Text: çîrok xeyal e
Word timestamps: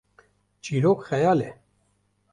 çîrok 0.63 0.99
xeyal 1.07 1.39
e 1.49 1.49